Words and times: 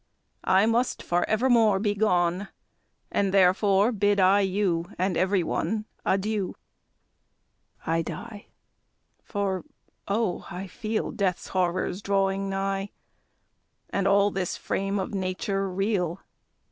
I 0.49 0.65
must, 0.65 1.03
for 1.03 1.29
evermore, 1.29 1.77
be 1.77 1.93
gone; 1.93 2.47
And 3.11 3.31
therefore 3.31 3.91
bid 3.91 4.19
I 4.19 4.39
you, 4.39 4.89
And 4.97 5.15
every 5.15 5.43
one, 5.43 5.85
Adieu! 6.03 6.55
I 7.85 8.01
die! 8.01 8.47
For, 9.23 9.63
oh! 10.07 10.47
I 10.49 10.65
feel 10.65 11.11
Death's 11.11 11.49
horrors 11.49 12.01
drawing 12.01 12.49
nigh, 12.49 12.89
And 13.91 14.07
all 14.07 14.31
this 14.31 14.57
frame 14.57 14.97
of 14.97 15.13
nature 15.13 15.69
reel. 15.69 16.19